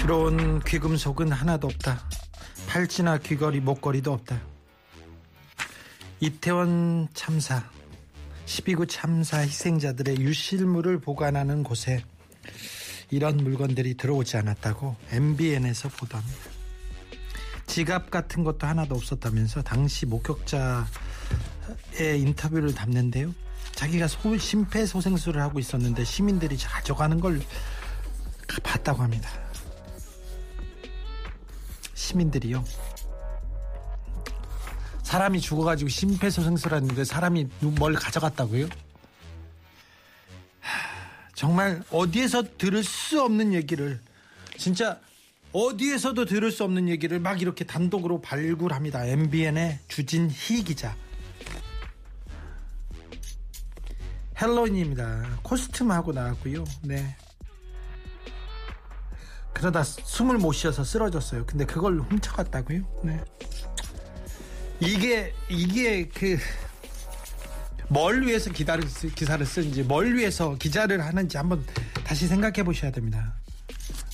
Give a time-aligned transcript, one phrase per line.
[0.00, 2.00] 들어온 귀금속은 하나도 없다.
[2.66, 4.40] 팔찌나 귀걸이, 목걸이도 없다.
[6.20, 7.62] 이태원 참사,
[8.46, 12.02] 12구 참사 희생자들의 유실물을 보관하는 곳에
[13.10, 16.38] 이런 물건들이 들어오지 않았다고 MBN에서 보도합니다.
[17.66, 20.86] 지갑 같은 것도 하나도 없었다면서 당시 목격자의
[22.16, 23.34] 인터뷰를 담는데요.
[23.72, 27.40] 자기가 소, 심폐소생술을 하고 있었는데 시민들이 가져가는 걸
[28.62, 29.30] 봤다고 합니다.
[32.10, 32.64] 시민들이요.
[35.02, 38.66] 사람이 죽어가지고 심폐소생술하는데 사람이 뭘 가져갔다고요?
[40.60, 44.00] 하, 정말 어디에서 들을 수 없는 얘기를
[44.56, 45.00] 진짜
[45.52, 49.04] 어디에서도 들을 수 없는 얘기를 막 이렇게 단독으로 발굴합니다.
[49.04, 50.96] MBN의 주진희 기자.
[54.40, 55.40] 헬로윈입니다.
[55.42, 56.64] 코스튬 하고 나왔고요.
[56.82, 57.16] 네.
[59.52, 61.44] 그러다 숨을 못 쉬어서 쓰러졌어요.
[61.46, 63.02] 근데 그걸 훔쳐갔다고요?
[63.04, 63.20] 네.
[64.80, 66.38] 이게 이게 그
[67.90, 68.84] 뭘 위해서 기다를,
[69.16, 71.66] 기사를 쓰는지 뭘 위해서 기자를 하는지 한번
[72.04, 73.34] 다시 생각해 보셔야 됩니다.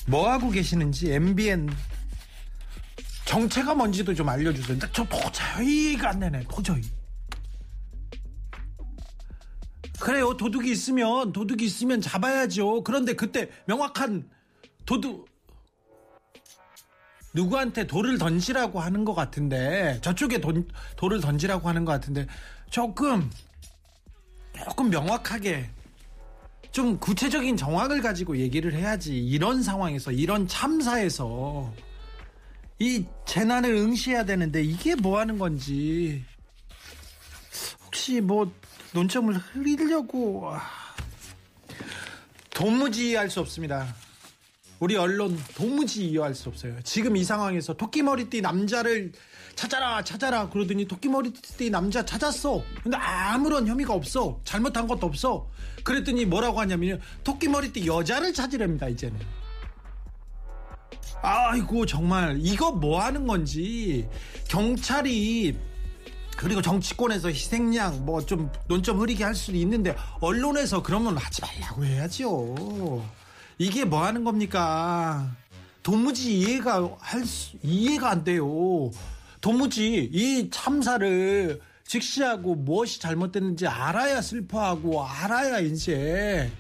[0.07, 1.69] 뭐 하고 계시는지 MBN
[3.27, 4.79] 정체가 뭔지도 좀 알려주세요.
[4.93, 6.45] 저 도저히가 안 되네.
[6.51, 6.81] 도저히.
[10.01, 10.35] 그래요.
[10.37, 12.83] 도둑이 있으면 도둑이 있으면 잡아야죠.
[12.83, 14.27] 그런데 그때 명확한
[14.87, 15.29] 도둑
[17.35, 22.27] 누구한테 돌을 던지라고 하는 것 같은데 저쪽에 돈, 돌을 던지라고 하는 것 같은데
[22.71, 23.31] 조금
[24.65, 25.69] 조금 명확하게
[26.73, 31.73] 좀 구체적인 정황을 가지고 얘기를 해야지 이런 상황에서 이런 참사에서
[32.79, 36.25] 이 재난을 응시해야 되는데 이게 뭐 하는 건지
[37.85, 38.51] 혹시 뭐
[38.93, 40.63] 논점을 흘리려고 아,
[42.51, 43.95] 도무지 할수 없습니다.
[44.79, 46.75] 우리 언론 도무지 이해할 수 없어요.
[46.85, 49.13] 지금 이 상황에서 토끼 머리띠 남자를
[49.55, 52.63] 찾아라 찾아라 그러더니 토끼 머리띠 남자 찾았어.
[52.83, 54.39] 근데 아무런 혐의가 없어.
[54.45, 55.49] 잘못한 것도 없어.
[55.83, 59.19] 그랬더니 뭐라고 하냐면 토끼 머리띠 여자를 찾으랍니다 이제는.
[61.23, 64.07] 아이고 정말 이거 뭐 하는 건지
[64.49, 65.57] 경찰이
[66.37, 73.03] 그리고 정치권에서 희생양 뭐 좀 논점 흐리게 할 수도 있는데 언론에서 그러면 하지 말라고 해야죠.
[73.59, 75.31] 이게 뭐 하는 겁니까?
[75.83, 78.91] 도무지 이해가 할 수, 이해가 안 돼요.
[79.41, 86.51] 도무지 이 참사를 직시하고 무엇이 잘못됐는지 알아야 슬퍼하고 알아야 이제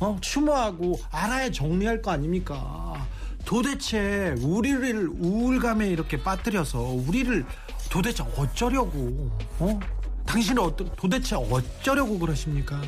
[0.00, 3.06] 어, 추모하고 알아야 정리할 거 아닙니까?
[3.44, 7.46] 도대체 우리를 우울감에 이렇게 빠뜨려서 우리를
[7.90, 9.80] 도대체 어쩌려고 어?
[10.26, 12.80] 당신은 어떠, 도대체 어쩌려고 그러십니까?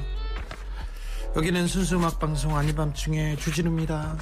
[1.37, 4.17] 여기는 순수 음악 방송 아닌 밤중에 주진우입니다.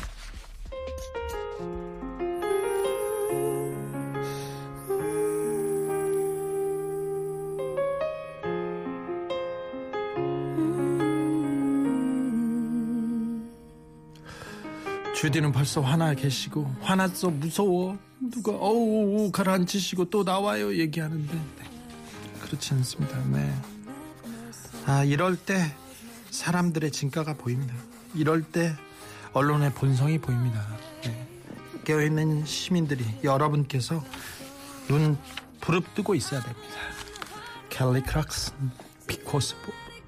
[15.14, 21.64] 주디는 벌써 화나 계시고 화났어 무서워 누가 어우 가라앉히시고 또 나와요 얘기하는데 네.
[22.40, 23.16] 그렇지 않습니다.
[23.28, 23.54] 네.
[24.84, 25.76] 아 이럴 때
[26.34, 27.72] 사람들의 진가가 보입니다.
[28.12, 28.74] 이럴 때
[29.34, 30.66] 언론의 본성이 보입니다.
[31.04, 31.28] 네.
[31.84, 34.02] 깨어있는 시민들이 여러분께서
[34.88, 35.16] 눈
[35.60, 36.74] 부릅뜨고 있어야 됩니다.
[39.06, 39.56] Because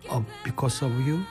[0.08, 1.22] of, because of you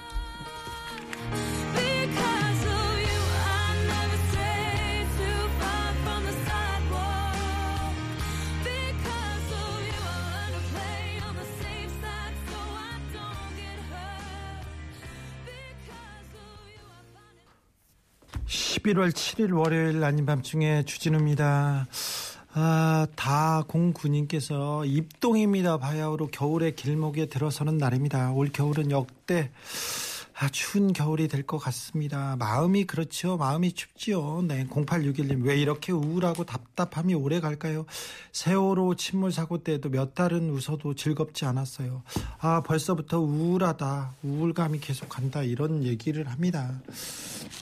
[18.95, 21.87] 11월 7일 월요일 아닌 밤중에 주진우입니다.
[22.53, 25.77] 아, 다공군님께서 입동입니다.
[25.77, 28.31] 바야흐로 겨울의 길목에 들어서는 날입니다.
[28.31, 29.51] 올 겨울은 역대
[30.37, 32.35] 아, 추운 겨울이 될 것 같습니다.
[32.37, 33.37] 마음이 그렇죠.
[33.37, 34.43] 마음이 춥지요.
[34.47, 37.85] 네, 0861님 왜 이렇게 우울하고 답답함이 오래 갈까요?
[38.31, 42.03] 세월호 침몰 사고 때도 몇 달은 웃어도 즐겁지 않았어요.
[42.39, 44.15] 아, 벌써부터 우울하다.
[44.23, 45.41] 우울감이 계속 간다.
[45.43, 46.81] 이런 얘기를 합니다.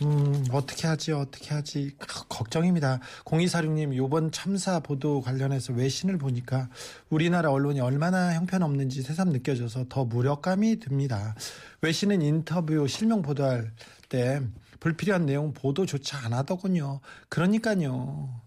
[0.02, 1.12] 음, 어떻게 하지?
[1.12, 1.92] 어떻게 하지?
[2.00, 3.00] 크, 걱정입니다.
[3.26, 6.70] 0246님, 요번 참사 보도 관련해서 외신을 보니까
[7.10, 11.36] 우리나라 언론이 얼마나 형편없는지 새삼 느껴져서 더 무력감이 듭니다.
[11.82, 13.72] 외신은 인터뷰 실명 보도할
[14.10, 14.42] 때
[14.80, 17.00] 불필요한 내용 보도조차 안 하더군요.
[17.30, 18.42] 그러니까요.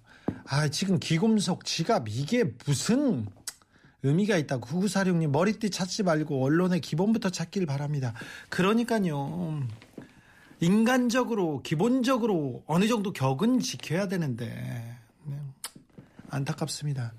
[0.47, 3.27] 아, 지금 기금속 지갑 이게 무슨
[4.03, 8.15] 의미가 있다고 구구사령님 머리띠 찾지 말고 언론의 기본부터 찾길 바랍니다.
[8.51, 9.63] 그러니까요.
[10.61, 14.47] 인간적으로 기본적으로 어느 정도 격은 지켜야 되는데
[15.25, 15.37] 네,
[16.31, 17.12] 안타깝습니다.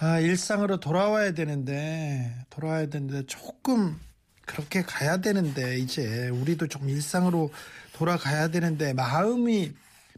[0.00, 3.98] 아, 일상으로 돌아와야 되는데 돌아와야 되는데 조금
[4.46, 7.50] 그렇게 가야 되는데 이제 우리도 좀 일상으로
[7.94, 9.72] 돌아가야 되는데 마음이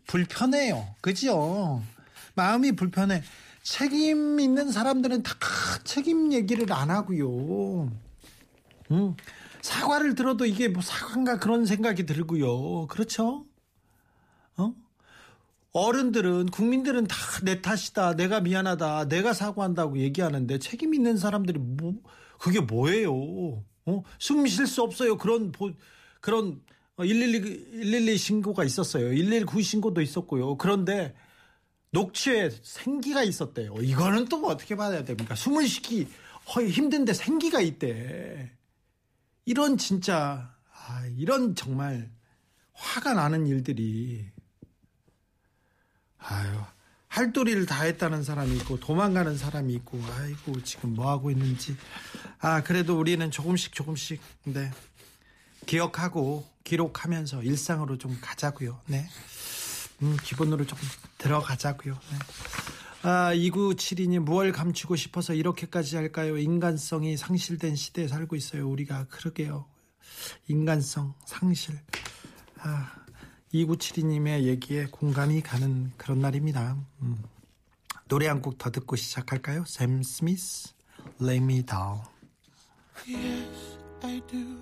[0.06, 0.94] 불편해요.
[1.00, 1.82] 그죠?
[2.34, 3.22] 마음이 불편해.
[3.62, 5.32] 책임 있는 사람들은 다
[5.84, 7.90] 책임 얘기를 안 하고요.
[8.90, 9.16] 음,
[9.62, 12.86] 사과를 들어도 이게 뭐 사과인가 그런 생각이 들고요.
[12.86, 13.46] 그렇죠?
[14.56, 14.74] 어?
[15.72, 18.16] 어른들은 국민들은 다 내 탓이다.
[18.16, 19.08] 내가 미안하다.
[19.08, 21.94] 내가 사과한다고 얘기하는데 책임 있는 사람들이 뭐
[22.38, 23.12] 그게 뭐예요?
[23.86, 24.02] 어?
[24.18, 25.16] 숨쉴 수 없어요.
[25.16, 25.70] 그런 보,
[26.20, 26.60] 그런
[26.98, 27.40] 112
[27.80, 29.08] 112 신고가 있었어요.
[29.10, 30.56] 119 신고도 있었고요.
[30.58, 31.14] 그런데
[31.92, 33.74] 녹취에 생기가 있었대요.
[33.80, 35.34] 이거는 또 어떻게 받아야 됩니까?
[35.34, 36.06] 숨을 쉬기
[36.54, 38.50] 허- 힘든데 생기가 있대.
[39.50, 42.08] 이런 진짜 아, 이런 정말
[42.72, 44.30] 화가 나는 일들이
[46.18, 46.56] 아유
[47.08, 51.76] 할 도리를 다 했다는 사람이 있고 도망가는 사람이 있고 아이고 지금 뭐 하고 있는지
[52.38, 54.70] 아 그래도 우리는 조금씩 조금씩 네
[55.66, 58.80] 기억하고 기록하면서 일상으로 좀 가자고요.
[58.86, 59.08] 네.
[60.02, 60.86] 음, 기본으로 조금
[61.18, 61.94] 들어가자고요.
[61.94, 62.18] 네.
[63.02, 66.36] 아, 2972님 무얼 감추고 싶어서 이렇게까지 할까요?
[66.36, 68.68] 인간성이 상실된 시대에 살고 있어요.
[68.68, 69.66] 우리가 그러게요.
[70.48, 71.78] 인간성 상실.
[72.58, 72.92] 아,
[73.54, 76.76] 2972님의 얘기에 공감이 가는 그런 날입니다.
[77.02, 77.22] 음.
[78.08, 79.64] 노래 한 곡 더 듣고 시작할까요?
[79.66, 80.74] 샘 스미스,
[81.22, 82.00] Lay Me Down.
[83.06, 84.58] Yes, I do.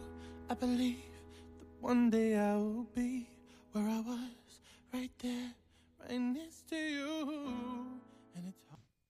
[0.49, 3.27] I believe that one day I will be
[3.75, 4.61] where I was,
[4.93, 5.55] right there,
[6.01, 8.01] right next to you.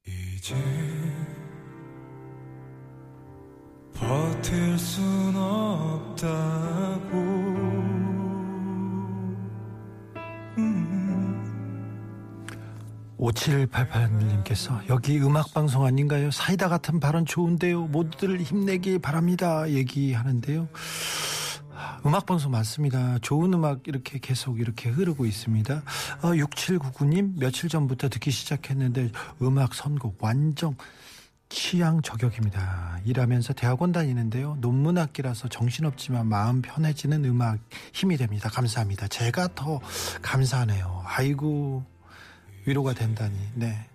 [0.06, 0.54] 이제
[3.94, 7.28] 버틸 순 없다고.
[13.19, 16.31] 5788님께서 여기 음악방송 아닌가요?
[16.31, 17.86] 사이다 같은 발언 좋은데요.
[17.86, 19.69] 모두들 힘내기 바랍니다.
[19.69, 20.69] 얘기하는데요.
[22.08, 23.19] 아, 음악 방송 맞습니다.
[23.20, 25.82] 좋은 음악 이렇게 계속 이렇게 흐르고 있습니다.
[26.22, 29.10] 어, 6799님 며칠 전부터 듣기 시작했는데
[29.43, 30.75] 음악 선곡 완전
[31.50, 33.00] 취향 저격입니다.
[33.05, 34.56] 일하면서 대학원 다니는데요.
[34.58, 37.58] 논문 학기라서 정신없지만 마음 편해지는 음악
[37.93, 38.49] 힘이 됩니다.
[38.49, 39.08] 감사합니다.
[39.08, 39.78] 제가 더
[40.22, 41.02] 감사하네요.
[41.05, 41.84] 아이고
[42.64, 43.37] 위로가 된다니.
[43.52, 43.87] 네.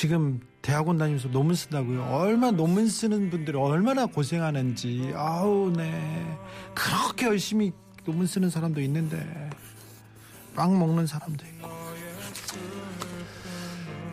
[0.00, 2.02] 지금 대학원 다니면서 논문 쓴다고요.
[2.04, 5.14] 얼마 논문 쓰는 분들이 얼마나 고생하는지.
[5.16, 6.38] 아우, 네.
[6.74, 7.72] 그렇게 열심히
[8.04, 9.48] 논문 쓰는 사람도 있는데
[10.54, 11.70] 빵 먹는 사람도 있고.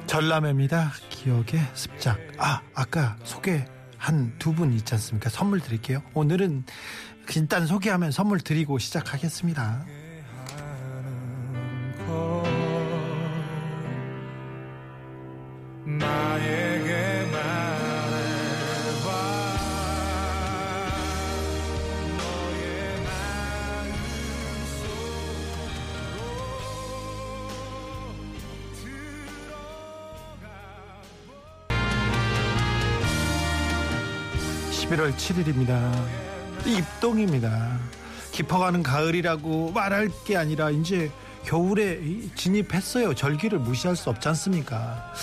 [0.07, 0.93] 전람회입니다.
[1.09, 2.17] 기억의 습작.
[2.37, 3.65] 아, 아까 소개
[3.97, 5.29] 한 두 분 있지 않습니까?
[5.29, 6.01] 선물 드릴게요.
[6.13, 6.63] 오늘은
[7.35, 9.85] 일단 소개하면 선물 드리고 시작하겠습니다.
[34.83, 35.91] 11월 7일입니다.
[36.65, 37.79] 입동입니다.
[38.31, 41.11] 깊어가는 가을이라고 말할 게 아니라 이제
[41.45, 41.99] 겨울에
[42.35, 43.13] 진입했어요.
[43.13, 45.13] 절기를 무시할 수 없지 않습니까?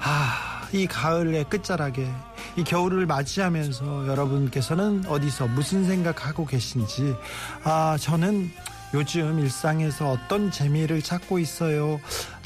[0.00, 2.10] 아, 이 가을의 끝자락에
[2.56, 7.14] 이 겨울을 맞이하면서 여러분께서는 어디서 무슨 생각하고 계신지
[7.64, 8.50] 아, 저는
[8.94, 12.00] 요즘 일상에서 어떤 재미를 찾고 있어요.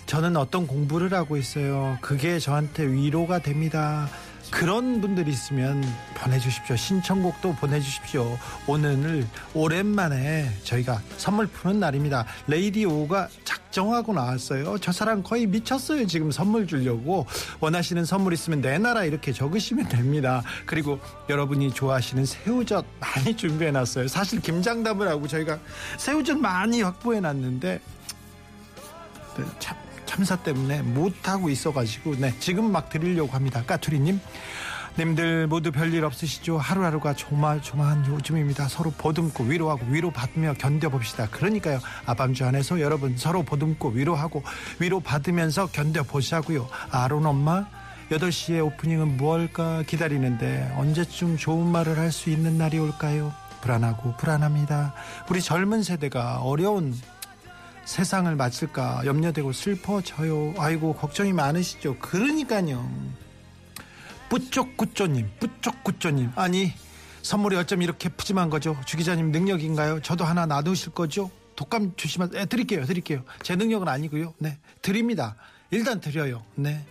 [0.06, 1.98] 저는 어떤 공부를 하고 있어요.
[2.00, 4.08] 그게 저한테 위로가 됩니다.
[4.50, 5.82] 그런 분들이 있으면
[6.14, 6.76] 보내주십시오.
[6.76, 8.36] 신청곡도 보내주십시오.
[8.66, 12.26] 오늘 오랜만에 저희가 선물 푸는 날입니다.
[12.46, 14.78] 레이디오가 작 작정하고 나왔어요.
[14.78, 16.06] 저 사람 거의 미쳤어요.
[16.06, 17.26] 지금 선물 주려고
[17.60, 20.42] 원하시는 선물 있으면 내놔라 이렇게 적으시면 됩니다.
[20.66, 24.08] 그리고 여러분이 좋아하시는 새우젓 많이 준비해 놨어요.
[24.08, 25.58] 사실 김장담을 하고 저희가
[25.98, 27.80] 새우젓 많이 확보해 놨는데
[29.36, 29.76] 네, 참,
[30.10, 33.62] 참사 때문에 못하고 있어가지고 네 지금 막 드리려고 합니다.
[33.64, 34.20] 까투리님
[34.98, 36.58] 님들 모두 별일 없으시죠?
[36.58, 38.66] 하루하루가 조마조마한 요즘입니다.
[38.66, 41.28] 서로 보듬고 위로하고 위로받으며 견뎌봅시다.
[41.30, 41.78] 그러니까요.
[42.06, 44.42] 아밤주 안에서 여러분 서로 보듬고 위로하고
[44.80, 46.68] 위로받으면서 견뎌보자고요.
[46.90, 47.66] 아론 엄마
[48.10, 53.32] 8시에 오프닝은 무엇일까 기다리는데 언제쯤 좋은 말을 할 수 있는 날이 올까요?
[53.60, 54.92] 불안하고 불안합니다.
[55.30, 56.96] 우리 젊은 세대가 어려운
[57.90, 60.54] 세상을 맞을까 염려되고 슬퍼져요.
[60.58, 61.98] 아이고 걱정이 많으시죠.
[61.98, 62.88] 그러니까요.
[64.28, 66.30] 뿌쪽꾸쪼님, 뿌쪽꾸쪼님.
[66.36, 66.72] 아니
[67.22, 68.76] 선물이 어쩜 이렇게 푸짐한 거죠?
[68.86, 70.02] 주 기자님 능력인가요?
[70.02, 71.32] 저도 하나 놔두실 거죠?
[71.56, 72.38] 독감 조심하세요.
[72.38, 73.24] 네, 드릴게요, 드릴게요.
[73.42, 74.34] 제 능력은 아니고요.
[74.38, 75.34] 네, 드립니다.
[75.72, 76.44] 일단 드려요.
[76.54, 76.86] 네.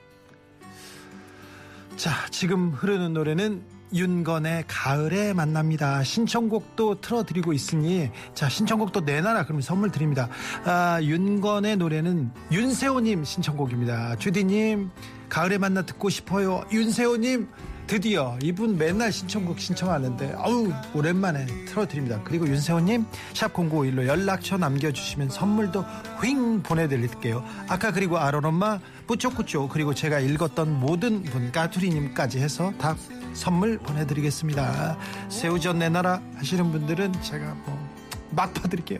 [1.96, 6.04] 자, 지금 흐르는 노래는 윤건의 가을에 만납니다.
[6.04, 10.30] 신청곡도 틀어드리고 있으니 자 신청곡도 내놔라 그러면 선물 드립니다.
[10.66, 14.18] 아, 윤건의 노래는 윤세호님 신청곡입니다.
[14.18, 14.92] 주디님
[15.30, 16.64] 가을에 만나 듣고 싶어요.
[16.72, 17.48] 윤세호님
[17.90, 22.22] 드디어 이분 맨날 신청곡 신청하는데 아우 오랜만에 틀어드립니다.
[22.24, 23.04] 그리고 윤세호님
[23.34, 25.84] 샵 0951로 연락처 남겨주시면 선물도
[26.22, 27.44] 휑 보내드릴게요.
[27.68, 32.96] 아까 그리고 아론 엄마 뿌초꾸초 그리고 제가 읽었던 모든 분 까투리님까지 해서 다
[33.34, 34.98] 선물 보내드리겠습니다.
[35.30, 37.90] 새우젓 내놔라 하시는 분들은 제가 뭐
[38.36, 39.00] 아득하게 비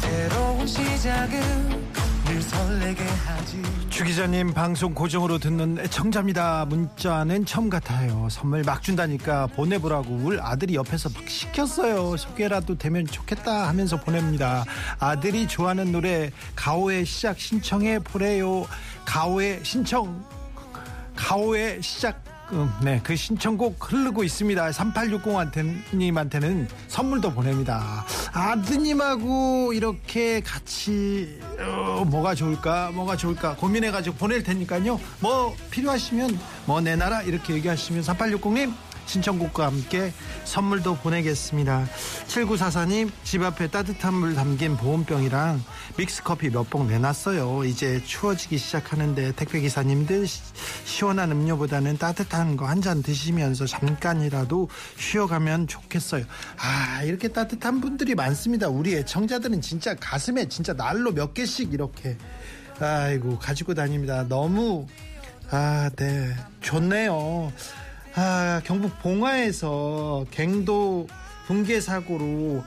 [0.00, 1.83] 새로운 시작은
[3.88, 6.64] 주 기자님 방송 고정으로 듣는 애청자입니다.
[6.64, 8.28] 문자는 처음 같아요.
[8.28, 12.16] 선물 막 준다니까 보내보라고 울 아들이 옆에서 막 시켰어요.
[12.16, 14.64] 소개라도 되면 좋겠다 하면서 보냅니다.
[14.98, 18.66] 아들이 좋아하는 노래 가오의 시작 신청해 보래요.
[19.04, 20.24] 가오의 신청
[21.14, 24.70] 가오의 시작 음, 네, 그 신청곡 흐르고 있습니다.
[24.70, 28.04] 3860님한테는 선물도 보냅니다.
[28.32, 35.00] 아드님하고 이렇게 같이 어, 뭐가 좋을까, 뭐가 좋을까 고민해가지고 보낼 테니까요.
[35.20, 38.72] 뭐 필요하시면 뭐 내놔라 이렇게 얘기하시면 3860님
[39.06, 40.12] 신청곡과 함께
[40.44, 41.86] 선물도 보내겠습니다.
[42.28, 45.62] 7944님 집 앞에 따뜻한 물 담긴 보온병이랑
[45.96, 47.64] 믹스커피 몇 봉 내놨어요.
[47.64, 50.40] 이제 추워지기 시작하는데 택배기사님들 시-
[50.84, 54.68] 시원한 음료보다는 따뜻한 거 한 잔 드시면서 잠깐이라도
[54.98, 56.24] 쉬어가면 좋겠어요.
[56.58, 58.68] 아 이렇게 따뜻한 분들이 많습니다.
[58.68, 62.16] 우리 애청자들은 진짜 가슴에 진짜 날로 몇 개씩 이렇게
[62.80, 64.26] 아이고 가지고 다닙니다.
[64.28, 64.86] 너무
[65.50, 66.34] 아, 네.
[66.62, 67.52] 좋네요.
[68.16, 71.08] 아, 경북 봉화에서 갱도
[71.46, 72.62] 붕괴 사고로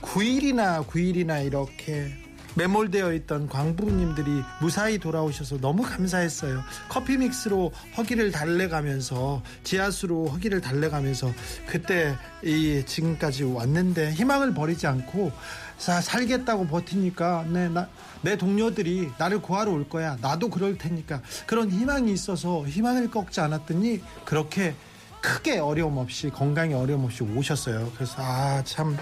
[0.00, 2.12] 9일이나 9일이나 이렇게
[2.56, 6.62] 매몰되어 있던 광부님들이 무사히 돌아오셔서 너무 감사했어요.
[6.88, 11.32] 커피 믹스로 허기를 달래가면서 지하수로 허기를 달래가면서
[11.66, 15.32] 그때 이 지금까지 왔는데 희망을 버리지 않고
[15.78, 17.88] 사 살겠다고 버티니까 네, 나,
[18.22, 20.16] 내 동료들이 나를 구하러 올 거야.
[20.20, 24.74] 나도 그럴 테니까 그런 희망이 있어서 희망을 꺾지 않았더니 그렇게
[25.20, 27.90] 크게 어려움 없이 건강에 어려움 없이 오셨어요.
[27.96, 28.96] 그래서 아 참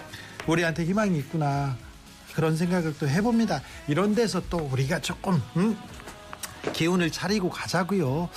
[0.47, 1.77] 우리한테 희망이 있구나
[2.35, 3.61] 그런 생각을 또 해봅니다.
[3.89, 5.77] 이런 데서 또 우리가 조금 음,
[6.73, 8.29] 기운을 차리고 가자고요.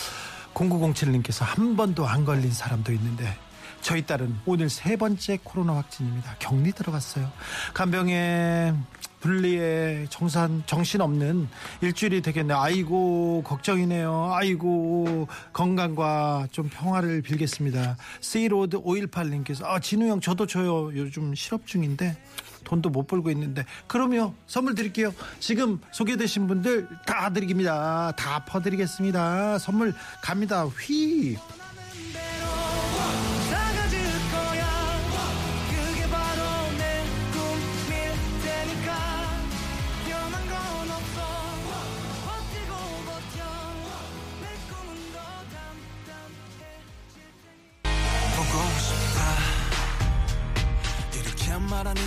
[0.54, 3.38] 0907님께서 한 번도 안 걸린 사람도 있는데
[3.82, 6.36] 저희 딸은 오늘 세 번째 코로나 확진입니다.
[6.40, 7.32] 격리 들어갔어요.
[7.74, 8.74] 간병에
[9.20, 11.48] 분리에 정산 정신 없는
[11.82, 12.54] 일주일이 되겠네.
[12.54, 14.32] 아이고 걱정이네요.
[14.34, 17.98] 아이고 건강과 좀 평화를 빌겠습니다.
[18.22, 22.16] 세이로드 518님께서 아 진우 형 저도 저요 요즘 실업 중인데
[22.66, 23.64] 돈도 못 벌고 있는데.
[23.88, 24.34] 그럼요.
[24.48, 25.14] 선물 드릴게요.
[25.40, 28.12] 지금 소개되신 분들 다 드립니다.
[28.18, 29.60] 다 퍼드리겠습니다.
[29.60, 30.66] 선물 갑니다.
[30.66, 31.38] 휘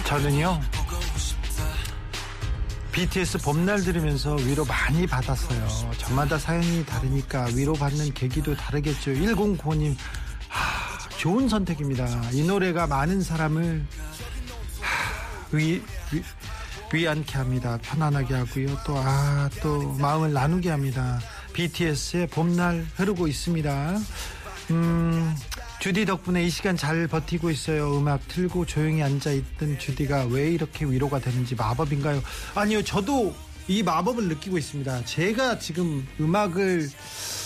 [0.09, 0.59] 저는요
[2.93, 9.95] BTS 봄날 들으면서 위로 많이 받았어요 저마다 사연이 다르니까 위로받는 계기도 다르겠죠 1095님
[10.49, 13.85] 하, 좋은 선택입니다 이 노래가 많은 사람을
[14.81, 16.23] 하, 위, 위,
[16.91, 17.79] 위안케 합니다.
[17.83, 18.79] 편안하게 하고요.
[18.87, 21.21] 또, 아, 또, 마음을 나누게 합니다.
[21.53, 23.99] BTS의 봄날 흐르고 있습니다.
[24.71, 25.37] 음,
[25.81, 27.97] 주디 덕분에 이 시간 잘 버티고 있어요.
[27.99, 32.21] 음악 틀고 조용히 앉아 있던 주디가 왜 이렇게 위로가 되는지 마법인가요?
[32.57, 33.33] 아니요, 저도
[33.69, 35.05] 이 마법을 느끼고 있습니다.
[35.05, 36.91] 제가 지금 음악을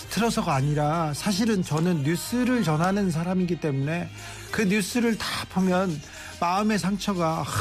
[0.08, 4.08] 틀어서가 아니라 사실은 저는 뉴스를 전하는 사람이기 때문에
[4.50, 6.00] 그 뉴스를 다 보면
[6.40, 7.52] 마음의 상처가 하,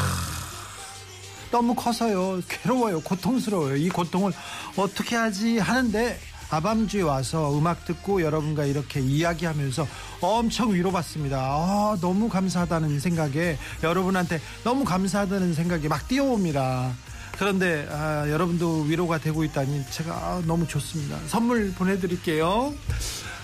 [1.51, 2.41] 너무 커서요.
[2.47, 3.01] 괴로워요.
[3.01, 3.75] 고통스러워요.
[3.75, 4.31] 이 고통을
[4.77, 6.17] 어떻게 하지 하는데
[6.51, 9.87] 아밤주에 와서 음악 듣고 여러분과 이렇게 이야기하면서
[10.19, 11.37] 엄청 위로받습니다.
[11.37, 16.91] 아, 너무 감사하다는 생각에 여러분한테 너무 감사하다는 생각이 막 뛰어옵니다.
[17.39, 21.17] 그런데 아, 여러분도 위로가 되고 있다니 제가 아, 너무 좋습니다.
[21.27, 22.73] 선물 보내드릴게요.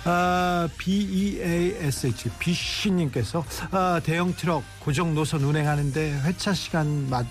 [0.04, 7.26] 아, BEASH 비씨님께서 아, 대형 트럭 고정 노선 운행하는데 회차 시간 맞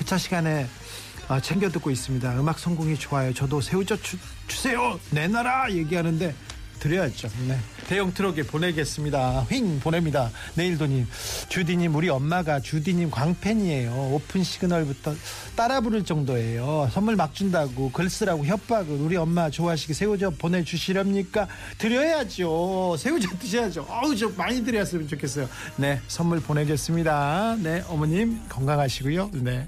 [0.00, 0.66] 회차 시간에
[1.28, 2.40] 아, 챙겨 듣고 있습니다.
[2.40, 3.34] 음악 성공이 좋아요.
[3.34, 4.16] 저도 새우젓 주,
[4.48, 4.98] 주세요.
[5.10, 6.34] 내놔라 얘기하는데
[6.80, 7.28] 드려야죠.
[7.48, 7.58] 네.
[7.88, 9.46] 대형 트럭에 보내겠습니다.
[9.50, 10.30] 휙 보냅니다.
[10.54, 11.08] 내일도님
[11.48, 13.92] 주디님 우리 엄마가 주디님 광팬이에요.
[14.12, 15.14] 오픈 시그널부터
[15.56, 16.88] 따라 부를 정도예요.
[16.92, 21.48] 선물 막 준다고 글 쓰라고 협박을 우리 엄마 좋아하시게 새우젓 보내주시렵니까?
[21.78, 22.96] 드려야죠.
[22.98, 23.86] 새우젓 드셔야죠.
[23.88, 25.48] 어우 좀 많이 드렸으면 좋겠어요.
[25.76, 27.56] 네 선물 보내겠습니다.
[27.60, 29.30] 네 어머님 건강하시고요.
[29.34, 29.66] 네.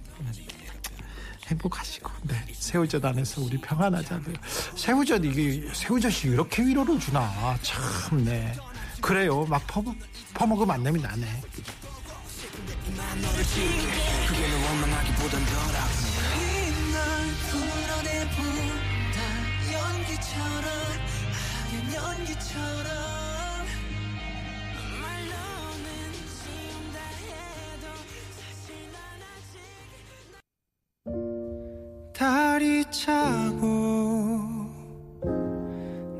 [1.50, 4.34] 행복하시고 네 새우젓 안에서 우리 평안하자고요.
[4.76, 7.56] 새우젓 이게 새우젓이 이렇게 위로를 주나?
[7.62, 8.54] 참네.
[9.00, 9.44] 그래요.
[9.46, 9.96] 막 퍼먹,
[10.34, 11.26] 퍼먹으면 안 됩니다 네.
[21.92, 23.09] 연기처럼
[32.20, 34.40] 달이 차고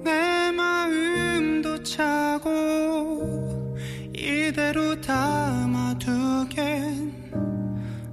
[0.02, 3.76] 내 마음도 차고
[4.16, 7.12] 이대로 담아두겐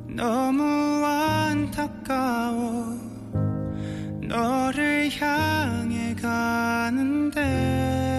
[0.06, 0.63] 너무
[1.06, 2.98] 안타까워
[4.22, 8.17] 너를 향해 가는데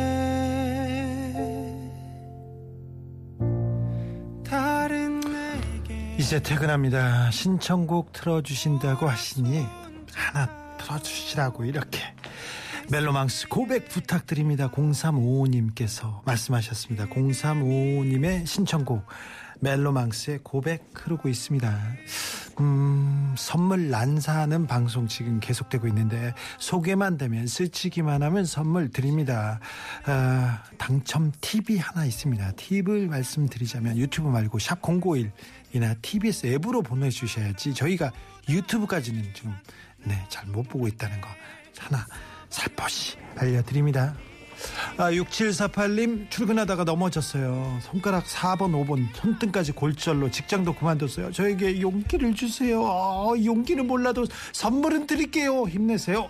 [6.29, 9.67] 이제 퇴근합니다 신청곡 틀어주신다고 하시니
[10.13, 12.01] 하나 틀어주시라고 이렇게
[12.91, 19.07] 멜로망스 고백 부탁드립니다 0355님께서 말씀하셨습니다 0355님의 신청곡
[19.61, 21.75] 멜로망스의 고백 흐르고 있습니다
[22.61, 29.61] 음, 선물 난사하는 방송 지금 계속되고 있는데 소개만 되면 스치기만 하면 선물 드립니다.
[30.07, 32.53] 아, 당첨 팁이 하나 있습니다.
[32.57, 35.31] 팁을 말씀드리자면 유튜브 말고 샵 051
[35.73, 38.11] 이나 TBS 앱으로 보내주셔야지 저희가
[38.49, 39.55] 유튜브까지는 지금
[40.05, 41.29] 네, 잘 못 보고 있다는 거
[41.79, 42.07] 하나
[42.49, 44.15] 살포시 알려드립니다.
[44.97, 47.79] 아, 6748님 출근하다가 넘어졌어요.
[47.83, 51.31] 손가락 4번, 5번 손등까지 골절로 직장도 그만뒀어요.
[51.31, 52.85] 저에게 용기를 주세요.
[52.85, 55.69] 아, 용기는 몰라도 선물은 드릴게요.
[55.69, 56.29] 힘내세요.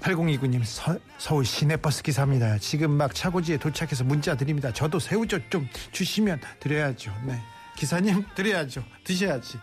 [0.00, 2.56] 8029님 서, 울 시내버스 기사입니다.
[2.58, 4.72] 지금 막 차고지에 도착해서 문자 드립니다.
[4.72, 7.12] 저도 새우젓 좀 주시면 드려야죠.
[7.26, 7.38] 네.
[7.78, 8.82] 기사님 드려야죠.
[9.04, 9.56] 드셔야지.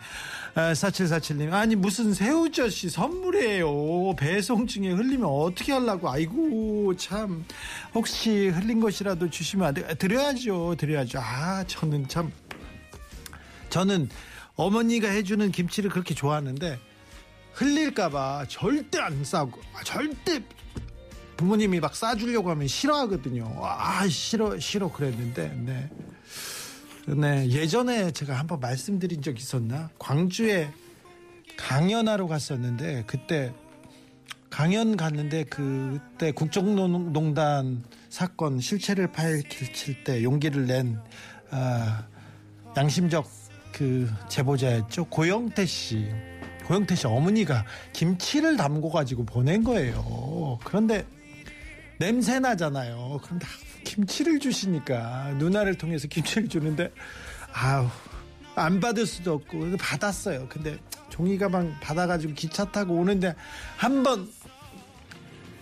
[0.55, 4.15] 아, 4747님 아니 무슨 새우젓이 선물이에요.
[4.15, 6.09] 배송 중에 흘리면 어떻게 하려고.
[6.09, 7.43] 아이고 참
[7.93, 9.93] 혹시 흘린 것이라도 주시면 안 돼.
[9.95, 10.75] 드려야죠.
[10.77, 11.19] 드려야죠.
[11.21, 12.31] 아 저는 참
[13.69, 14.07] 저는
[14.55, 16.79] 어머니가 해주는 김치를 그렇게 좋아하는데
[17.51, 20.41] 흘릴까봐 절대 안 싸고 아, 절대
[21.35, 23.59] 부모님이 막 싸주려고 하면 싫어하거든요.
[23.61, 25.89] 아 싫어 싫어 그랬는데 네.
[27.07, 29.91] 네, 예전에 제가 한번 말씀드린 적 있었나?
[29.99, 30.71] 광주에
[31.55, 33.53] 강연하러 갔었는데 그때
[34.49, 40.99] 강연 갔는데 그때 국정농단 사건 실체를 파헤칠 때 용기를 낸
[41.51, 42.07] 아,
[42.75, 43.29] 양심적
[43.71, 46.09] 그 제보자였죠 고영태 씨.
[46.65, 50.57] 고영태 씨 어머니가 김치를 담고 가지고 보낸 거예요.
[50.63, 51.05] 그런데
[51.97, 53.19] 냄새 나잖아요.
[53.23, 53.45] 그런데
[53.83, 56.91] 김치를 주시니까 누나를 통해서 김치를 주는데
[57.53, 57.87] 아우
[58.55, 60.47] 안 받을 수도 없고 받았어요.
[60.49, 60.77] 근데
[61.09, 63.33] 종이 가방 받아가지고 기차 타고 오는데
[63.77, 64.29] 한 번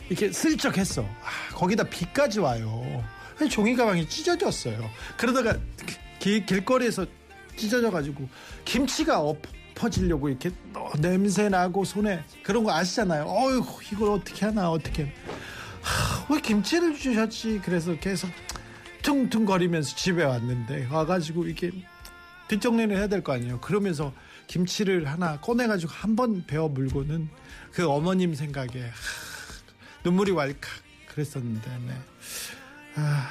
[0.09, 1.01] 이렇게 슬쩍 했어.
[1.01, 3.03] 아, 거기다 비까지 와요.
[3.49, 4.89] 종이 가방이 찢어졌어요.
[5.17, 5.57] 그러다가
[6.19, 7.05] 길, 길거리에서
[7.55, 8.27] 찢어져가지고
[8.65, 13.23] 김치가 엎어지려고 이렇게 어, 냄새 나고 손에 그런 거 아시잖아요.
[13.25, 15.22] 어휴 이걸 어떻게 하나 어떻게 하,
[16.29, 17.61] 왜 김치를 주셨지?
[17.63, 18.29] 그래서 계속
[19.01, 21.71] 퉁퉁거리면서 집에 왔는데 와가지고 이렇게
[22.47, 23.59] 뒷정리를 해야 될 거 아니에요.
[23.61, 24.13] 그러면서
[24.47, 27.29] 김치를 하나 꺼내가지고 한 번 베어 물고는
[27.71, 28.91] 그 어머님 생각에 하,
[30.03, 30.59] 눈물이 왈칵
[31.09, 31.93] 그랬었는데 네.
[32.95, 33.29] 아,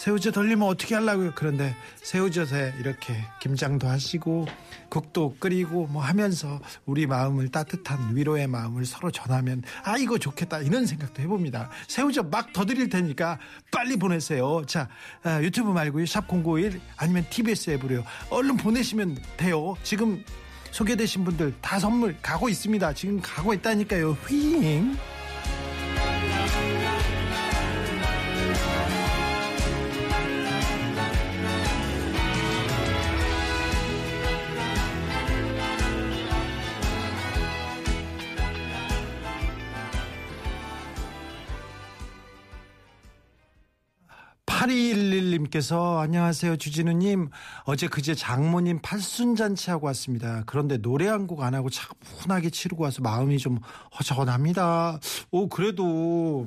[0.00, 1.32] 새우젓 돌리면 어떻게 하려고요?
[1.34, 4.46] 그런데 새우젓에 이렇게 김장도 하시고
[4.88, 10.86] 국도 끓이고 뭐 하면서 우리 마음을 따뜻한 위로의 마음을 서로 전하면 아 이거 좋겠다 이런
[10.86, 11.68] 생각도 해봅니다.
[11.86, 13.38] 새우젓 막 더 드릴 테니까
[13.70, 14.64] 빨리 보내세요.
[14.66, 14.88] 자
[15.22, 18.02] 아, 유튜브 말고요 샵 #051 아니면 TBS 앱으로요.
[18.30, 19.76] 얼른 보내시면 돼요.
[19.82, 20.24] 지금
[20.70, 22.94] 소개되신 분들 다 선물 가고 있습니다.
[22.94, 24.12] 지금 가고 있다니까요.
[24.12, 24.96] 휘잉.
[44.60, 47.30] 팔2 1 1님께서 안녕하세요 주진우님.
[47.64, 50.42] 어제 그제 장모님 팔순잔치하고 왔습니다.
[50.44, 53.58] 그런데 노래 한 곡 안 하고 차분하게 치르고 와서 마음이 좀
[53.98, 55.00] 허전합니다.
[55.30, 56.46] 오 그래도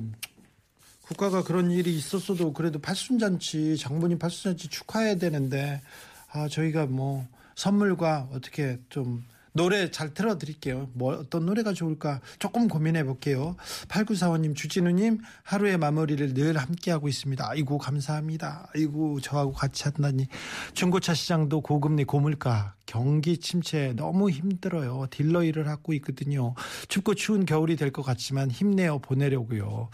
[1.02, 5.82] 국가가 그런 일이 있었어도 그래도 팔순잔치 장모님 팔순잔치 축하해야 되는데
[6.30, 10.90] 아 저희가 뭐 선물과 어떻게 좀 노래 잘 틀어드릴게요.
[10.94, 13.54] 뭐 어떤 노래가 좋을까 조금 고민해 볼게요.
[13.86, 17.48] 8945님 주진우님 하루의 마무리를 늘 함께하고 있습니다.
[17.48, 18.68] 아이고 감사합니다.
[18.74, 20.26] 아이고 저하고 같이 한다니
[20.74, 25.06] 중고차 시장도 고금리 고물가 경기 침체 너무 힘들어요.
[25.10, 26.54] 딜러 일을 하고 있거든요.
[26.88, 29.88] 춥고 추운 겨울이 될 것 같지만 힘내어 보내려고요.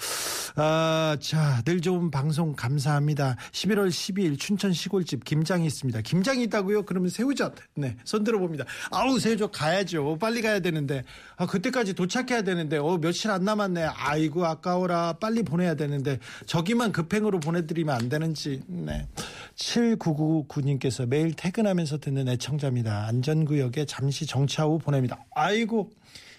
[0.57, 3.37] 아, 자, 늘 좋은 방송 감사합니다.
[3.53, 6.01] 11월 12일 춘천 시골집 김장이 있습니다.
[6.01, 6.85] 김장이 있다고요?
[6.85, 7.55] 그러면 새우젓.
[7.77, 8.65] 네, 손 들어봅니다.
[8.91, 10.17] 아우, 새우젓 가야죠.
[10.19, 11.05] 빨리 가야 되는데.
[11.37, 12.79] 아, 그때까지 도착해야 되는데.
[12.79, 13.85] 어, 며칠 안 남았네.
[13.85, 15.15] 아이고, 아까워라.
[15.21, 16.19] 빨리 보내야 되는데.
[16.47, 18.63] 저기만 급행으로 보내드리면 안 되는지.
[18.67, 19.07] 네.
[19.57, 22.80] 7999님께서 매일 퇴근하면서 듣는 애청자입니다.
[22.89, 25.25] 안전구역에 잠시 정차 후 보냅니다.
[25.35, 25.91] 아이고.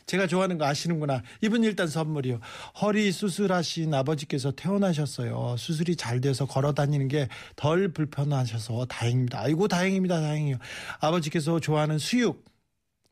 [0.07, 1.21] 제가 좋아하는 거 아시는구나.
[1.41, 2.39] 이분 일단 선물이요.
[2.81, 5.55] 허리 수술하신 아버지께서 퇴원하셨어요.
[5.57, 9.39] 수술이 잘 돼서 걸어 다니는 게 덜 불편하셔서 다행입니다.
[9.39, 10.19] 아이고 다행입니다.
[10.19, 10.57] 다행이요.
[10.99, 12.43] 아버지께서 좋아하는 수육.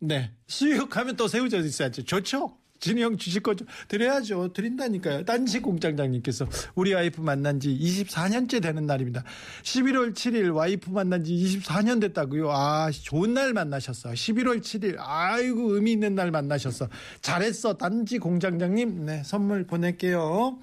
[0.02, 0.32] 네.
[0.48, 2.04] 수육하면 또 새우젓 있어야죠.
[2.04, 2.59] 좋죠?
[3.02, 3.66] 형 주실 거죠?
[3.88, 4.54] 드려야죠.
[4.54, 5.26] 드린다니까요.
[5.26, 9.24] 딴지 공장장님께서 우리 와이프 만난 지 24년째 되는 날입니다.
[9.64, 12.50] 11월 7일 와이프 만난 지 24년 됐다고요.
[12.52, 14.12] 아, 좋은 날 만나셨어.
[14.12, 14.96] 11월 7일.
[14.98, 16.88] 아이고, 의미 있는 날 만나셨어.
[17.22, 17.78] 잘했어.
[17.78, 19.06] 딴지 공장장님.
[19.06, 20.58] 네, 선물 보낼게요.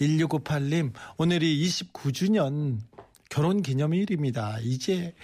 [0.00, 2.78] 1658님, 오늘이 29주년
[3.28, 4.58] 결혼 기념일입니다.
[4.62, 5.14] 이제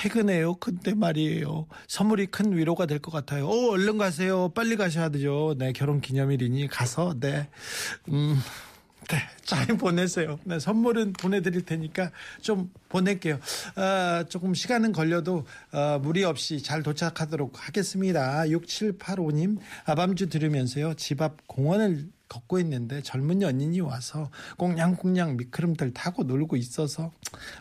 [0.00, 0.56] 퇴근해요.
[0.56, 1.66] 근데 말이에요.
[1.88, 3.46] 선물이 큰 위로가 될 것 같아요.
[3.48, 4.50] 오, 얼른 가세요.
[4.50, 5.54] 빨리 가셔야 되죠.
[5.56, 7.48] 네, 결혼 기념일이니 가서, 네.
[8.08, 8.38] 음,
[9.08, 10.38] 네, 잘 보내세요.
[10.44, 12.10] 네, 선물은 보내드릴 테니까
[12.42, 13.38] 좀 보낼게요.
[13.76, 18.42] 아, 조금 시간은 걸려도 어, 무리 없이 잘 도착하도록 하겠습니다.
[18.48, 20.92] 6785님, 아밤주 들으면서요.
[20.94, 27.12] 집 앞 공원을 걷고 있는데 젊은 연인이 와서 꽁냥꽁냥 미끄럼틀 타고 놀고 있어서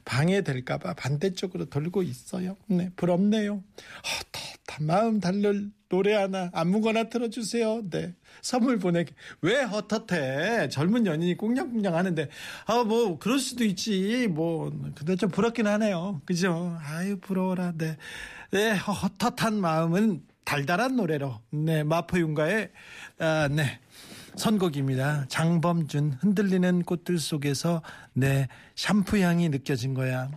[0.05, 2.57] 방해될까봐 반대쪽으로 돌고 있어요.
[2.67, 3.63] 네, 부럽네요.
[4.03, 7.89] 헛헛한 마음 달랠 노래 하나 아무거나 틀어주세요.
[7.89, 9.13] 네, 선물 보내게.
[9.41, 10.69] 왜 헛헛해?
[10.69, 12.29] 젊은 연인이 꽁냥꽁냥 하는데
[12.65, 14.27] 아 뭐 그럴 수도 있지.
[14.27, 16.21] 뭐 근데 좀 부럽긴 하네요.
[16.25, 16.77] 그죠?
[16.83, 17.73] 아유 부러워라.
[17.77, 17.97] 네,
[18.51, 22.71] 네 헛헛한 마음은 달달한 노래로 네 마포윤가의
[23.19, 23.79] 아, 네.
[24.37, 25.25] 선곡입니다.
[25.27, 27.81] 장범준 흔들리는 꽃들 속에서
[28.13, 30.29] 내 샴푸 향이 느껴진 거야.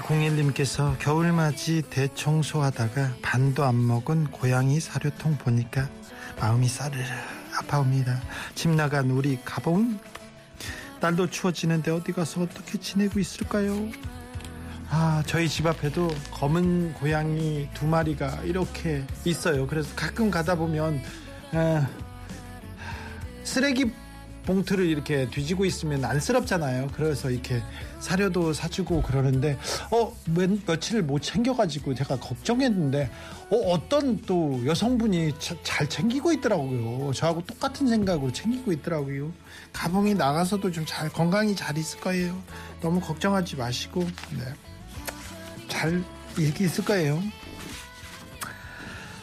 [0.00, 5.88] 6201님께서 겨울맞이 대청소하다가 반도 안 먹은 고양이 사료통 보니까
[6.38, 7.02] 마음이 싸르르
[7.58, 8.20] 아파옵니다.
[8.54, 9.98] 집 나간 우리 가본
[11.00, 13.88] 날도 추워지는데 어디 가서 어떻게 지내고 있을까요?
[14.90, 19.66] 아, 저희 집 앞에도 검은 고양이 두 마리가 이렇게 있어요.
[19.66, 21.00] 그래서 가끔 가다 보면
[21.52, 21.86] 아,
[23.44, 23.92] 쓰레기
[24.46, 26.88] 봉투를 이렇게 뒤지고 있으면 안쓰럽잖아요.
[26.94, 27.62] 그래서 이렇게
[28.00, 29.58] 사료도 사주고 그러는데
[29.90, 33.10] 어 며, 며칠 못 챙겨가지고 제가 걱정했는데
[33.50, 37.12] 어, 어떤 또 여성분이 차- 잘 챙기고 있더라고요.
[37.12, 39.32] 저하고 똑같은 생각으로 챙기고 있더라고요.
[39.72, 42.40] 가봉이 나가서도 좀 잘 건강히 잘 있을 거예요.
[42.80, 44.00] 너무 걱정하지 마시고
[44.38, 44.44] 네.
[45.68, 46.02] 잘
[46.38, 47.20] 이렇게 있을 거예요.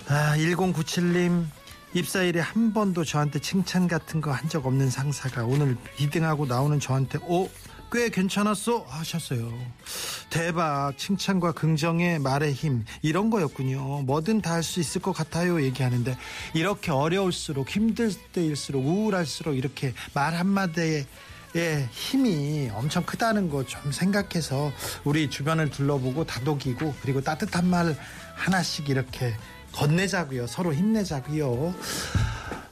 [0.10, 1.46] 아, 1097님
[1.94, 7.20] 입사일에 한 번도 저한테 칭찬 같은 거 한 적 없는 상사가 오늘 2등하고 나오는 저한테
[7.28, 7.50] 오
[7.94, 9.54] 꽤 괜찮았어 하셨어요.
[10.32, 14.02] 대박 칭찬과 긍정의 말의 힘 이런 거였군요.
[14.02, 16.18] 뭐든 다 할 수 있을 것 같아요 얘기하는데
[16.56, 21.06] 이렇게 어려울수록 힘들 때일수록 우울할수록 이렇게 말 한마디에
[21.56, 24.72] 의 힘이 엄청 크다는 거 좀 생각해서
[25.04, 27.96] 우리 주변을 둘러보고 다독이고 그리고 따뜻한 말
[28.34, 29.36] 하나씩 이렇게
[29.74, 30.48] 건네자고요.
[30.48, 31.74] 서로 힘내자고요.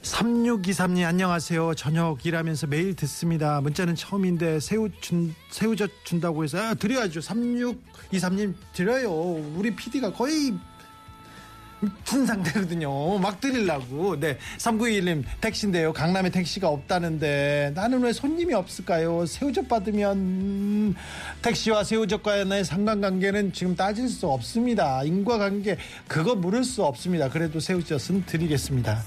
[0.02, 1.74] 3623님 안녕하세요.
[1.74, 3.60] 저녁 일하면서 매일 듣습니다.
[3.60, 7.20] 문자는 처음인데 새우 준, 새우젓 준다고 해서 아, 드려야죠.
[7.20, 9.10] 3623님 드려요.
[9.56, 10.54] 우리 PD가 거의
[11.82, 13.18] 미친 상태거든요.
[13.18, 14.18] 막 드리려고.
[14.18, 14.38] 네.
[14.58, 15.92] 3921님 택시인데요.
[15.92, 19.26] 강남에 택시가 없다는데 나는 왜 손님이 없을까요?
[19.26, 20.94] 새우젓 받으면
[21.42, 25.02] 택시와 새우젓과의 상관관계는 지금 따질 수 없습니다.
[25.02, 27.28] 인과관계 그거 물을 수 없습니다.
[27.28, 29.02] 그래도 새우젓은 드리겠습니다.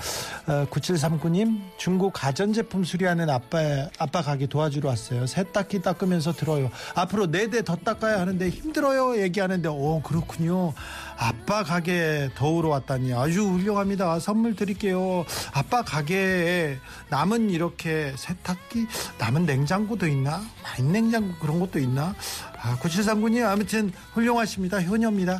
[0.48, 3.60] 어, 9739님 중고 가전제품 수리하는 아빠
[4.00, 5.26] 아빠 가게 도와주러 왔어요.
[5.28, 6.70] 세탁기 닦으면서 들어요.
[6.94, 9.22] 앞으로 네 대 더 닦아야 하는데 힘들어요.
[9.22, 10.74] 얘기하는데 오 그렇군요.
[11.17, 14.19] 아빠 가게 더우러 왔다니 아주 훌륭합니다.
[14.19, 15.25] 선물 드릴게요.
[15.54, 16.78] 아빠 가게에
[17.10, 20.43] 남은 이렇게 세탁기, 남은 냉장고도 있나?
[20.63, 22.15] 마인 냉장고 그런 것도 있나?
[22.62, 24.82] 아, 9739님 아무튼 훌륭하십니다.
[24.82, 25.39] 효녀입니다.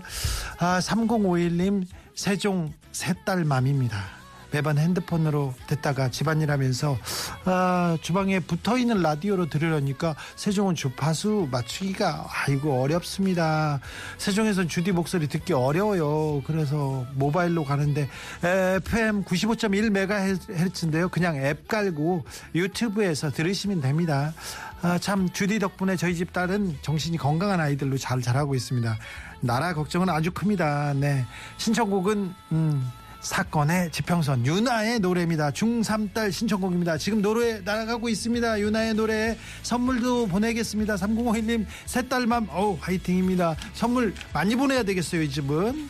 [0.59, 1.85] 아, 3051님
[2.15, 4.24] 세종 새딸맘입니다.
[4.56, 6.98] 매번 핸드폰으로 듣다가 집안일 하면서
[7.44, 13.82] 아, 주방에 붙어 있는 라디오로 들으려니까 세종은 주파수 맞추기가 아이고 어렵습니다.
[14.18, 16.41] 세종에선 주디 목소리 듣기 어려워요.
[16.46, 18.08] 그래서 모바일로 가는데
[18.44, 21.12] FM 95.1MHz인데요.
[21.12, 22.24] 그냥 앱 깔고
[22.56, 24.34] 유튜브에서 들으시면 됩니다.
[24.82, 28.98] 아, 참 주디 덕분에 저희 집 딸은 정신이 건강한 아이들로 잘 자라고 있습니다.
[29.41, 30.94] 나라 걱정은 아주 큽니다.
[30.94, 31.26] 네.
[31.58, 32.91] 신청곡은 음
[33.25, 35.49] 사건의 지평선 유나의 노래입니다.
[35.49, 36.99] 중3딸 신청곡입니다.
[36.99, 38.59] 지금 노래 날아가고 있습니다.
[38.59, 40.93] 유나의 노래 선물도 보내겠습니다.
[40.95, 43.55] 3051님 새 딸맘 어우 화이팅입니다.
[43.73, 45.89] 선물 많이 보내야 되겠어요 이 집은.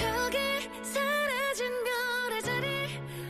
[0.00, 0.36] 저기
[0.82, 2.66] 사라진 별의 자리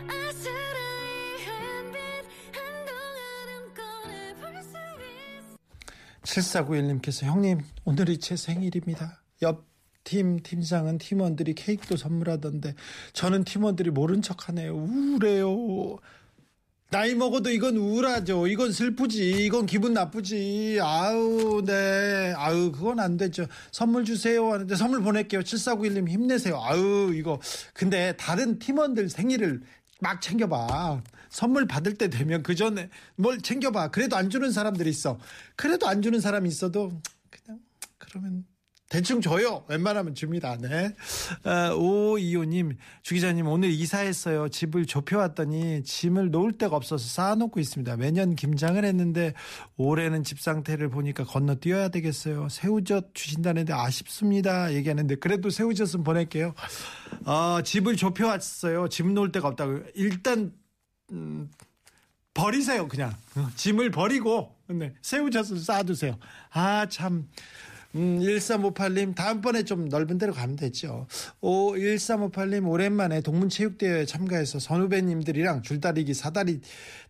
[0.09, 1.99] 아스라이 하얀 빛
[2.57, 4.79] 한동안은 꺼내볼 수
[6.25, 9.21] 있어 7491님께서 형님 오늘이 제 생일입니다.
[9.43, 12.75] 옆 팀 팀장은 팀원들이 케이크도 선물하던데
[13.13, 14.75] 저는 팀원들이 모른 척하네요.
[14.75, 15.99] 우울해요.
[16.89, 18.47] 나이 먹어도 이건 우울하죠.
[18.47, 19.45] 이건 슬프지.
[19.45, 20.79] 이건 기분 나쁘지.
[20.81, 22.33] 아우, 네.
[22.37, 23.47] 아우, 그건 안 되죠.
[23.73, 24.53] 선물 주세요.
[24.53, 25.41] 하는데 선물 보낼게요.
[25.41, 26.57] 7491님 힘내세요.
[26.63, 27.41] 아우, 이거.
[27.75, 29.63] 근데 다른 팀원들 생일을
[30.01, 31.03] 막 챙겨봐.
[31.29, 33.91] 선물 받을 때 되면 그 전에 뭘 챙겨봐.
[33.91, 35.19] 그래도 안 주는 사람들이 있어.
[35.57, 36.93] 그래도 안 주는 사람이 있어도
[37.31, 37.59] 그냥
[37.99, 38.45] 그러면
[38.89, 39.65] 대충 줘요.
[39.69, 40.57] 웬만하면 줍니다.
[40.61, 40.95] 네.
[41.45, 44.49] 어, 오이호님, 주기자님, 오늘 이사했어요.
[44.49, 47.97] 집을 좁혀왔더니 짐을 놓을 데가 없어서 쌓아놓고 있습니다.
[47.97, 49.35] 매년 김장을 했는데
[49.77, 52.49] 올해는 집 상태를 보니까 건너뛰어야 되겠어요.
[52.49, 54.73] 새우젓 주신다는데 아쉽습니다.
[54.73, 56.55] 얘기하는데 그래도 새우젓은 보낼게요.
[57.25, 58.89] 어, 집을 좁혀왔어요.
[58.89, 59.81] 짐 놓을 데가 없다고.
[59.97, 60.53] 일단,
[61.11, 61.51] 음,
[62.35, 63.17] 버리세요, 그냥.
[63.35, 66.19] 어, 짐을 버리고, 네, 새우젓을 쌓아두세요.
[66.53, 67.29] 아, 참.
[67.97, 71.07] 음, 1358님, 다음번에 좀 넓은 데로 가면 되죠.
[71.41, 76.61] 오, 1358님, 오랜만에 동문체육대회에 참가해서 선후배님들이랑 줄다리기, 사다리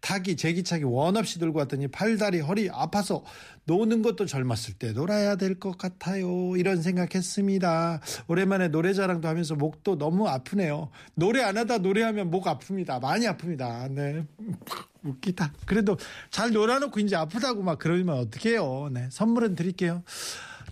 [0.01, 3.25] 타기, 제기차기 원 없이 들고 왔더니 팔다리, 허리 아파서
[3.65, 6.55] 노는 것도 젊었을 때 놀아야 될 것 같아요.
[6.57, 8.01] 이런 생각했습니다.
[8.29, 10.91] 오랜만에 노래 자랑도 하면서 목도 너무 아프네요.
[11.15, 13.01] 노래 안 하다 노래하면 목 아픕니다.
[13.01, 13.91] 많이 아픕니다.
[13.91, 14.25] 네.
[15.03, 15.53] 웃기다.
[15.65, 15.97] 그래도
[16.31, 18.91] 잘 놀아놓고 이제 아프다고 막 그러면 어떡해요.
[18.93, 19.09] 네.
[19.11, 20.03] 선물은 드릴게요.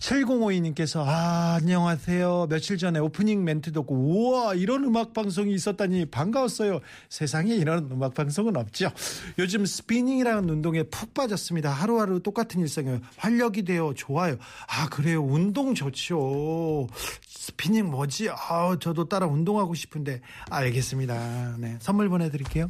[0.05, 2.49] 7052님께서 아 안녕하세요.
[2.51, 6.81] 며칠 전에 오프닝 멘트 듣고 우와 이런 음악 방송이 있었다니 반가웠어요.
[7.09, 8.91] 세상에 이런 음악 방송은 없죠.
[9.39, 11.71] 요즘 스피닝이라는 운동에 푹 빠졌습니다.
[11.71, 14.37] 하루하루 똑같은 일상에 활력이 되어 좋아요.
[14.69, 15.25] 아 그래요.
[15.25, 16.87] 운동 좋죠.
[17.27, 18.29] 스피닝 뭐지?
[18.29, 20.21] 아 저도 따라 운동하고 싶은데.
[20.51, 21.57] 알겠습니다.
[21.59, 22.69] 네 선물 보내드릴게요.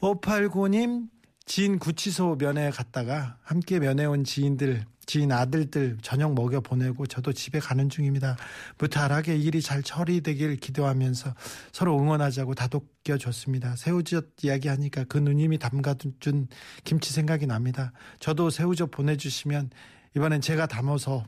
[0.00, 1.08] 589님
[1.48, 7.58] 지인 구치소 면회 갔다가 함께 면회 온 지인들 지인 아들들 저녁 먹여 보내고 저도 집에
[7.58, 8.36] 가는 중입니다.
[8.76, 11.34] 무탈하게 일이 잘 처리되길 기도하면서
[11.72, 13.76] 서로 응원하자고 다독여 줬습니다.
[13.76, 16.48] 새우젓 이야기하니까 그 누님이 담가준
[16.84, 17.92] 김치 생각이 납니다.
[18.20, 19.70] 저도 새우젓 보내주시면
[20.16, 21.24] 이번엔 제가 담아서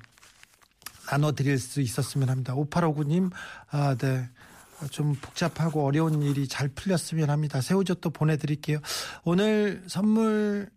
[1.10, 2.54] 나눠드릴 수 있었으면 합니다.
[2.54, 3.32] 5859님,
[3.70, 4.28] 아, 네.
[4.88, 7.60] 좀 복잡하고 어려운 일이 잘 풀렸으면 합니다.
[7.60, 8.78] 새우젓도 보내드릴게요.
[9.24, 10.70] 오늘 선물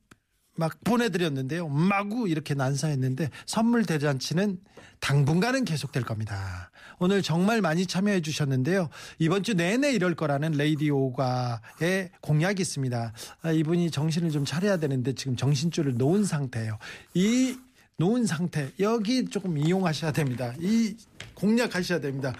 [0.55, 1.67] 막 보내드렸는데요.
[1.67, 4.59] 마구 이렇게 난사했는데 선물 대잔치는
[4.99, 6.71] 당분간은 계속될 겁니다.
[6.99, 8.89] 오늘 정말 많이 참여해 주셨는데요.
[9.19, 13.13] 이번 주 내내 이럴 거라는 레이디 오가의 공약이 있습니다.
[13.41, 16.77] 아, 이분이 정신을 좀 차려야 되는데 지금 정신줄을 놓은 상태예요.
[17.15, 17.57] 이
[17.97, 20.53] 놓은 상태 여기 조금 이용하셔야 됩니다.
[20.59, 20.95] 이
[21.35, 22.33] 공략하셔야 됩니다.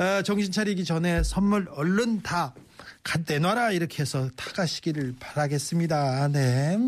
[0.00, 2.54] 아, 정신 차리기 전에 선물 얼른 다
[3.02, 6.28] 가- 내놔라 이렇게 해서 타가시기를 바라겠습니다.
[6.28, 6.78] 네.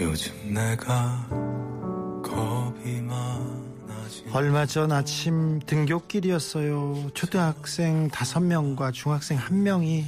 [0.00, 1.26] 요즘 내가
[2.24, 7.10] 겁이 많아지 얼마 전 아침 등굣길이었어요.
[7.14, 10.06] 초등학생 다섯 명과 중학생 한 명이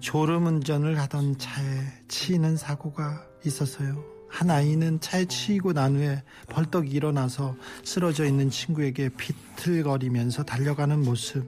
[0.00, 1.64] 졸음 운전을 하던 차에
[2.08, 4.04] 치이는 사고가 있었어요.
[4.28, 11.46] 한 아이는 차에 치이고 난 후에 벌떡 일어나서 쓰러져 있는 친구에게 비틀거리면서 달려가는 모습.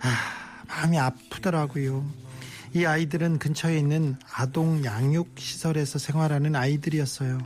[0.00, 2.04] 아, 마음이 아프더라고요.
[2.74, 7.38] 이 아이들은 근처에 있는 아동 양육 시설에서 생활하는 아이들이었어요.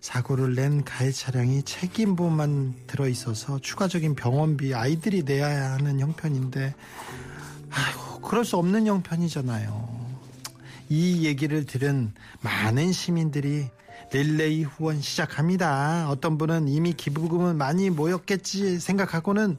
[0.00, 6.74] 사고를 낸 가해 차량이 책임보만 들어 있어서 추가적인 병원비 아이들이 내야 하는 형편인데
[7.70, 9.99] 아이고 그럴 수 없는 형편이잖아요.
[10.90, 13.68] 이 얘기를 들은 많은 시민들이
[14.12, 16.10] 릴레이 후원 시작합니다.
[16.10, 19.56] 어떤 분은 이미 기부금은 많이 모였겠지 생각하고는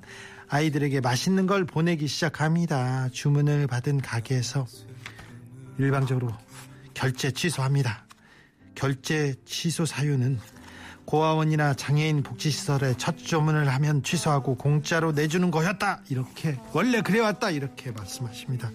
[0.50, 3.08] 아이들에게 맛있는 걸 보내기 시작합니다.
[3.14, 4.68] 주문을 받은 가게에서
[5.78, 6.34] 일방적으로
[6.94, 8.06] 결제 취소합니다.
[8.76, 10.38] 결제 취소 사유는
[11.06, 16.02] 고아원이나 장애인 복지시설에 첫 주문을 하면 취소하고 공짜로 내주는 거였다.
[16.10, 17.52] 이렇게 원래 그래왔다.
[17.52, 18.70] 이렇게 말씀하십니다.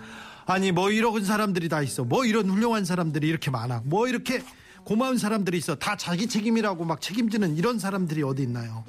[0.47, 2.05] 아니 뭐 이런 사람들이 다 있어.
[2.05, 3.83] 뭐 이런 훌륭한 사람들이 이렇게 많아.
[3.85, 4.43] 뭐 이렇게
[4.85, 5.75] 고마운 사람들이 있어.
[5.75, 8.85] 다 자기 책임이라고 막 책임지는 이런 사람들이 어디 있나요?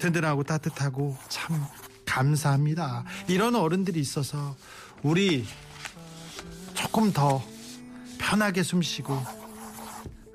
[0.00, 1.64] 든든하고 따뜻하고 참
[2.04, 3.04] 감사합니다.
[3.28, 4.56] 이런 어른들이 있어서
[5.02, 5.46] 우리
[6.74, 7.42] 조금 더
[8.18, 9.14] 편하게 숨쉬고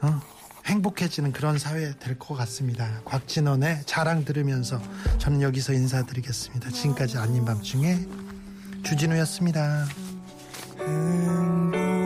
[0.01, 0.21] 어?
[0.65, 3.01] 행복해지는 그런 사회 될 것 같습니다.
[3.03, 4.81] 곽진원의 자랑 들으면서
[5.17, 6.69] 저는 여기서 인사드리겠습니다.
[6.69, 7.99] 지금까지 아닌 밤중에
[8.83, 9.87] 주진우였습니다.
[10.83, 12.00] 很不